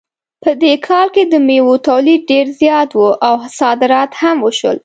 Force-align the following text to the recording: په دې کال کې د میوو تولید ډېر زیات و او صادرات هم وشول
په 0.43 0.51
دې 0.61 0.73
کال 0.87 1.07
کې 1.15 1.23
د 1.27 1.35
میوو 1.47 1.75
تولید 1.89 2.21
ډېر 2.31 2.45
زیات 2.61 2.89
و 2.95 3.01
او 3.27 3.35
صادرات 3.59 4.11
هم 4.21 4.37
وشول 4.45 4.77